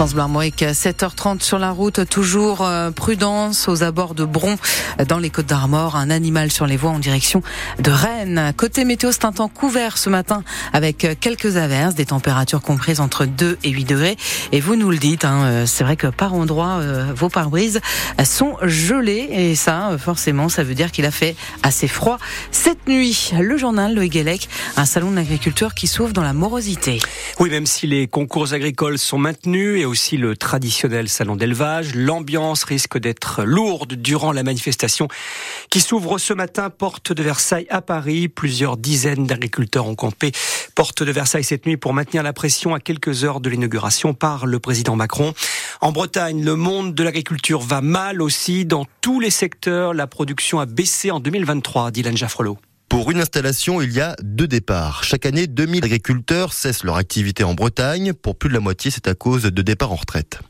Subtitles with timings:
[0.00, 4.56] France Blarmoïque, 7h30 sur la route, toujours euh, prudence aux abords de Bron
[5.06, 7.42] dans les Côtes d'Armor, un animal sur les voies en direction
[7.78, 8.54] de Rennes.
[8.56, 10.42] Côté météo, c'est un temps couvert ce matin
[10.72, 14.16] avec quelques averses, des températures comprises entre 2 et 8 degrés.
[14.52, 17.82] Et vous nous le dites, hein, euh, c'est vrai que par endroits, euh, vos pare-brises
[18.24, 22.16] sont gelés et ça, forcément, ça veut dire qu'il a fait assez froid
[22.52, 23.32] cette nuit.
[23.38, 24.48] Le journal Loïc Guélec,
[24.78, 27.00] un salon de l'agriculture qui s'ouvre dans la morosité.
[27.38, 31.94] Oui, même si les concours agricoles sont maintenus et aussi le traditionnel salon d'élevage.
[31.94, 35.08] L'ambiance risque d'être lourde durant la manifestation
[35.68, 38.28] qui s'ouvre ce matin porte de Versailles à Paris.
[38.28, 40.32] Plusieurs dizaines d'agriculteurs ont campé
[40.74, 44.46] porte de Versailles cette nuit pour maintenir la pression à quelques heures de l'inauguration par
[44.46, 45.34] le président Macron.
[45.80, 48.64] En Bretagne, le monde de l'agriculture va mal aussi.
[48.64, 52.58] Dans tous les secteurs, la production a baissé en 2023, Dylan Jaffrelot.
[52.90, 55.04] Pour une installation, il y a deux départs.
[55.04, 58.12] Chaque année, 2000 agriculteurs cessent leur activité en Bretagne.
[58.12, 60.40] Pour plus de la moitié, c'est à cause de départs en retraite.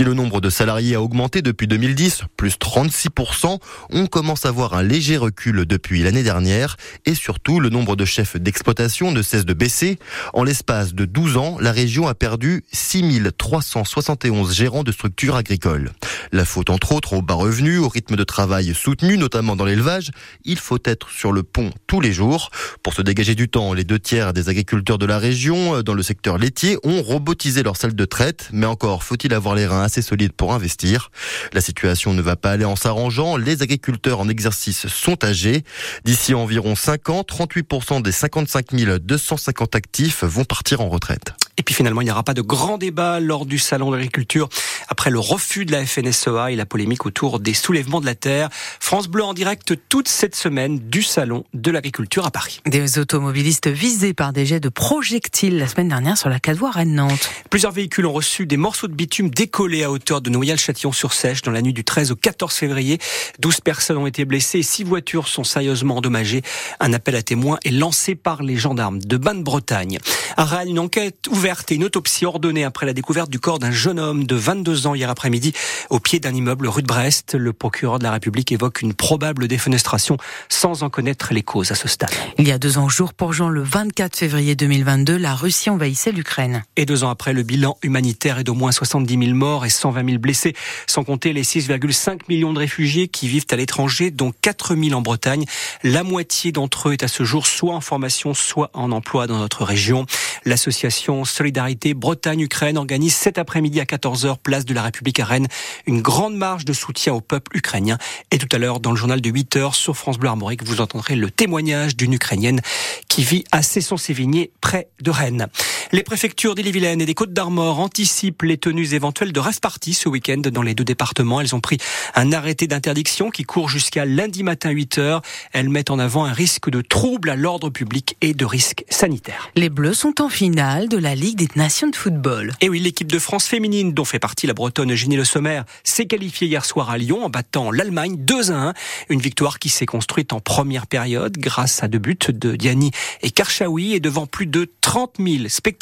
[0.00, 3.58] Si le nombre de salariés a augmenté depuis 2010, plus 36%,
[3.90, 6.78] on commence à voir un léger recul depuis l'année dernière.
[7.04, 9.98] Et surtout, le nombre de chefs d'exploitation ne cesse de baisser.
[10.32, 15.90] En l'espace de 12 ans, la région a perdu 6371 gérants de structures agricoles.
[16.32, 20.12] La faute entre autres au bas revenu, au rythme de travail soutenu, notamment dans l'élevage.
[20.46, 22.48] Il faut être sur le pont tous les jours.
[22.82, 25.92] Pour se dégager du temps, les deux tiers des agriculteurs de la région, euh, dans
[25.92, 28.48] le secteur laitier, ont robotisé leur salle de traite.
[28.54, 31.10] Mais encore, faut-il avoir les reins assez solides pour investir
[31.52, 33.36] La situation ne va pas aller en s'arrangeant.
[33.36, 35.64] Les agriculteurs en exercice sont âgés.
[36.04, 41.34] D'ici environ 5 ans, 38% des 55 250 actifs vont partir en retraite.
[41.60, 44.48] Et puis finalement, il n'y aura pas de grand débat lors du salon de l'agriculture
[44.88, 48.48] après le refus de la FNSEA et la polémique autour des soulèvements de la terre.
[48.80, 52.62] France Bleu en direct toute cette semaine du salon de l'agriculture à Paris.
[52.64, 56.70] Des automobilistes visés par des jets de projectiles la semaine dernière sur la 4 voies
[56.70, 57.28] Rennes-Nantes.
[57.50, 61.60] Plusieurs véhicules ont reçu des morceaux de bitume décollés à hauteur de Noyal-Châtillon-sur-Sèche dans la
[61.60, 62.98] nuit du 13 au 14 février.
[63.40, 66.40] 12 personnes ont été blessées et 6 voitures sont sérieusement endommagées.
[66.80, 69.98] Un appel à témoins est lancé par les gendarmes de Bain-de-Bretagne.
[70.38, 73.72] À Rennes, une enquête ouverte et une autopsie ordonnée après la découverte du corps d'un
[73.72, 75.52] jeune homme de 22 ans hier après-midi
[75.88, 77.34] au pied d'un immeuble rue de Brest.
[77.34, 80.16] Le procureur de la République évoque une probable défenestration
[80.48, 82.10] sans en connaître les causes à ce stade.
[82.38, 86.12] Il y a deux ans jour pour Jean, le 24 février 2022, la Russie envahissait
[86.12, 86.62] l'Ukraine.
[86.76, 90.06] Et deux ans après, le bilan humanitaire est d'au moins 70 000 morts et 120
[90.06, 90.54] 000 blessés,
[90.86, 95.02] sans compter les 6,5 millions de réfugiés qui vivent à l'étranger, dont 4 000 en
[95.02, 95.44] Bretagne.
[95.82, 99.38] La moitié d'entre eux est à ce jour soit en formation, soit en emploi dans
[99.38, 100.06] notre région.
[100.44, 105.48] L'association Solidarité Bretagne-Ukraine organise cet après-midi à 14h, place de la République à Rennes,
[105.86, 107.98] une grande marche de soutien au peuple ukrainien.
[108.30, 111.16] Et tout à l'heure, dans le journal de 8h sur France Bleu Armorique, vous entendrez
[111.16, 112.60] le témoignage d'une Ukrainienne
[113.08, 115.46] qui vit à Cesson-Sévigné, près de Rennes.
[115.92, 120.36] Les préfectures d'Ille-et-Vilaine et des Côtes-d'Armor anticipent les tenues éventuelles de rêve party ce week-end
[120.36, 121.40] dans les deux départements.
[121.40, 121.78] Elles ont pris
[122.14, 125.20] un arrêté d'interdiction qui court jusqu'à lundi matin 8h.
[125.52, 129.50] Elles mettent en avant un risque de trouble à l'ordre public et de risque sanitaire.
[129.56, 132.52] Les Bleus sont en finale de la Ligue des Nations de football.
[132.60, 136.06] Et oui, l'équipe de France féminine, dont fait partie la Bretonne Ginny Le Sommer, s'est
[136.06, 138.74] qualifiée hier soir à Lyon en battant l'Allemagne 2 à 1.
[139.08, 143.32] Une victoire qui s'est construite en première période grâce à deux buts de Diani et
[143.32, 145.79] Karchaoui et devant plus de 30 000 spectateurs.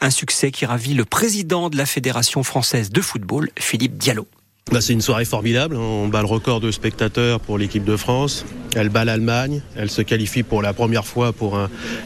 [0.00, 4.26] Un succès qui ravit le président de la Fédération française de football, Philippe Diallo.
[4.72, 5.76] Bah, c'est une soirée formidable.
[5.76, 8.46] On bat le record de spectateurs pour l'équipe de France.
[8.74, 9.60] Elle bat l'Allemagne.
[9.76, 11.58] Elle se qualifie pour la première fois pour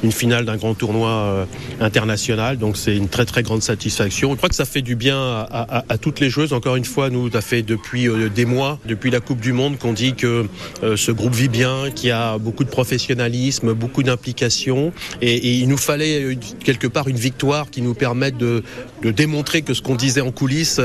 [0.03, 1.45] une finale d'un grand tournoi euh,
[1.81, 2.59] international.
[2.59, 4.33] Donc c'est une très très grande satisfaction.
[4.33, 6.53] Je crois que ça fait du bien à, toutes les joueuses.
[6.53, 9.79] Encore une fois, nous, ça fait depuis euh, des mois, depuis la Coupe du Monde,
[9.79, 10.47] qu'on dit que
[10.83, 14.93] euh, ce groupe vit bien, qu'il y a beaucoup de professionnalisme, beaucoup d'implication.
[15.23, 18.63] Et, il nous fallait quelque part une victoire qui nous permette de,
[19.03, 20.81] démontrer que ce qu'on disait en coulisses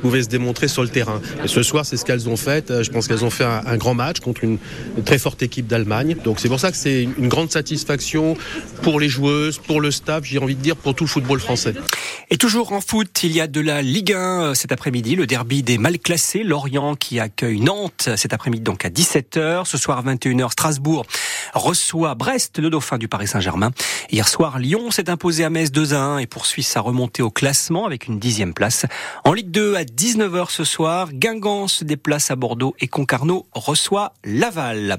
[0.00, 0.97] pouvait se démontrer sur le terrain.
[1.44, 2.70] Et ce soir, c'est ce qu'elles ont fait.
[2.70, 4.58] Euh, je pense qu'elles ont fait un, grand match contre une,
[5.04, 6.16] très forte équipe d'Allemagne.
[6.24, 8.36] Donc c'est pour ça que c'est une grande satisfaction
[8.82, 11.74] pour les joueuses, pour le staff, j'ai envie de dire pour tout le football français.
[12.30, 15.26] Et toujours en foot, il y a de la Ligue 1 euh, cet après-midi, le
[15.26, 19.64] derby des mal classés, Lorient qui accueille Nantes cet après-midi donc à 17h.
[19.64, 21.06] Ce soir à 21h, Strasbourg
[21.54, 23.70] reçoit Brest, le dauphin du Paris Saint-Germain.
[24.10, 27.30] Hier soir, Lyon s'est imposé à Metz 2 à 1 et poursuit sa remontée au
[27.30, 28.86] classement avec une dixième place.
[29.24, 34.14] En Ligue 2 à 19h ce soir, Guingamp se déplace à Bordeaux et Concarneau reçoit
[34.24, 34.96] Laval.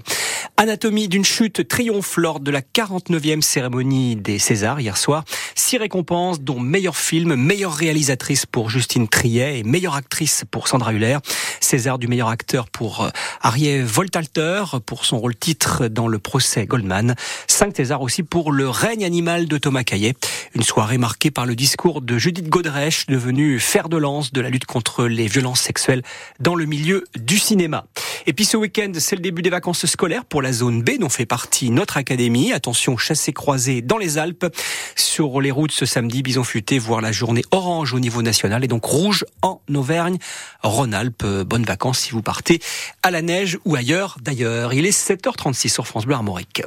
[0.58, 5.24] Anatomie d'une chute triomphe lors de la 49e cérémonie des Césars hier soir.
[5.56, 10.94] Six récompenses dont meilleur film, meilleure réalisatrice pour Justine Triet et meilleure actrice pour Sandra
[10.94, 11.18] Huller.
[11.60, 13.10] César du meilleur acteur pour euh,
[13.42, 17.16] Arié Voltalter pour son rôle titre dans le procès Goldman.
[17.48, 20.16] Cinq César aussi pour Le règne animal de Thomas Caillet.
[20.56, 24.50] Une soirée marquée par le discours de Judith Godrèche, devenue fer de lance de la
[24.50, 26.04] lutte contre les violences sexuelles
[26.40, 27.86] dans le milieu du cinéma.
[28.26, 31.10] Et puis ce week-end, c'est le début des vacances scolaires pour la zone B dont
[31.10, 32.52] fait partie notre académie.
[32.52, 34.46] Attention, chassé croisé dans les Alpes.
[34.96, 38.68] Sur les routes ce samedi, Bison Futé voir la journée orange au niveau national et
[38.68, 40.18] donc rouge en Auvergne.
[40.64, 42.60] Rhône-Alpes, bonnes vacances si vous partez
[43.04, 44.74] à la neige ou ailleurs d'ailleurs.
[44.74, 46.64] Il est 7h36 sur France Bleu Armorique.